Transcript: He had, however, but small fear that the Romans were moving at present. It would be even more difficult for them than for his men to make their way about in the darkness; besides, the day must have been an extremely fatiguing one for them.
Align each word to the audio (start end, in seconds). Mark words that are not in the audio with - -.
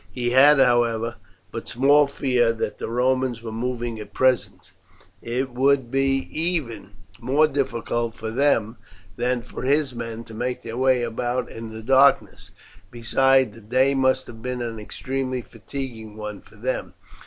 He 0.11 0.31
had, 0.31 0.57
however, 0.57 1.17
but 1.51 1.69
small 1.69 2.07
fear 2.07 2.53
that 2.53 2.79
the 2.79 2.89
Romans 2.89 3.43
were 3.43 3.51
moving 3.51 3.99
at 3.99 4.15
present. 4.15 4.71
It 5.21 5.51
would 5.51 5.91
be 5.91 6.27
even 6.31 6.93
more 7.19 7.47
difficult 7.47 8.15
for 8.15 8.31
them 8.31 8.77
than 9.15 9.43
for 9.43 9.61
his 9.61 9.93
men 9.93 10.23
to 10.23 10.33
make 10.33 10.63
their 10.63 10.75
way 10.77 11.03
about 11.03 11.51
in 11.51 11.71
the 11.71 11.83
darkness; 11.83 12.49
besides, 12.89 13.53
the 13.53 13.61
day 13.61 13.93
must 13.93 14.25
have 14.25 14.41
been 14.41 14.63
an 14.63 14.79
extremely 14.79 15.43
fatiguing 15.43 16.17
one 16.17 16.41
for 16.41 16.55
them. 16.55 16.95